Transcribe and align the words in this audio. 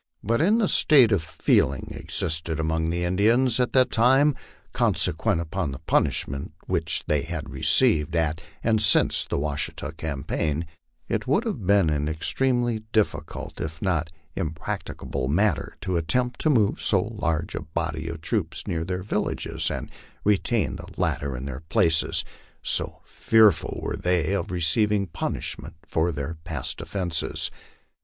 But 0.23 0.41
in 0.41 0.57
the 0.57 0.67
state 0.67 1.11
of 1.11 1.21
feeling 1.21 1.89
existing 1.91 2.59
among 2.59 2.89
those 2.89 3.01
Indians 3.03 3.59
at 3.59 3.71
that 3.73 3.91
time, 3.91 4.33
consequent 4.73 5.39
upon 5.41 5.69
the 5.71 5.77
punishment 5.77 6.53
which 6.65 7.03
they 7.05 7.21
had 7.21 7.51
received 7.51 8.15
at 8.15 8.41
and 8.63 8.81
since 8.81 9.27
the 9.27 9.37
Wa 9.37 9.55
shita 9.55 9.95
campaign, 9.95 10.65
it 11.07 11.27
would 11.27 11.45
have 11.45 11.67
been 11.67 11.91
an 11.91 12.09
extremely 12.09 12.79
difficult 12.91 13.61
if 13.61 13.79
not 13.79 14.09
impractica 14.35 15.05
ble 15.05 15.27
matter 15.27 15.75
to 15.81 15.97
attempt 15.97 16.41
to 16.41 16.49
move 16.49 16.81
so 16.81 16.99
large 17.03 17.53
a 17.53 17.61
body 17.61 18.07
of 18.07 18.21
troops 18.21 18.65
near 18.65 18.83
their 18.83 19.03
villages, 19.03 19.69
and 19.69 19.91
retain 20.23 20.77
the 20.77 20.87
latter 20.97 21.37
in 21.37 21.45
their 21.45 21.61
places, 21.69 22.25
so 22.63 23.01
fearful 23.05 23.79
were 23.83 23.97
they 23.97 24.33
of 24.33 24.49
receiving 24.49 25.05
punish 25.05 25.59
ment 25.59 25.75
for 25.85 26.11
their 26.11 26.39
past 26.43 26.81
offences. 26.81 27.51